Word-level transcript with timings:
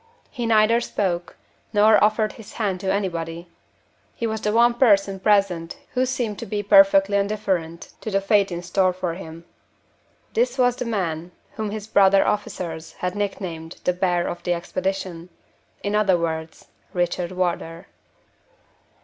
He 0.31 0.47
neither 0.47 0.81
spoke, 0.81 1.37
nor 1.73 2.03
offered 2.03 2.33
his 2.33 2.53
hand 2.53 2.79
to 2.79 2.91
anybody: 2.91 3.47
he 4.15 4.25
was 4.25 4.41
the 4.41 4.51
one 4.51 4.73
person 4.73 5.19
present 5.19 5.77
who 5.93 6.07
seemed 6.07 6.39
to 6.39 6.47
be 6.47 6.63
perfectly 6.63 7.17
indifferent 7.17 7.93
to 8.01 8.09
the 8.09 8.19
fate 8.19 8.51
in 8.51 8.63
store 8.63 8.93
for 8.93 9.13
him. 9.13 9.45
This 10.33 10.57
was 10.57 10.75
the 10.77 10.85
man 10.85 11.31
whom 11.51 11.69
his 11.69 11.85
brother 11.85 12.25
officers 12.25 12.93
had 12.93 13.13
nicknamed 13.15 13.79
the 13.83 13.93
Bear 13.93 14.27
of 14.27 14.41
the 14.41 14.53
Expedition. 14.55 15.29
In 15.83 15.93
other 15.93 16.17
words 16.17 16.65
Richard 16.93 17.33
Wardour. 17.33 17.85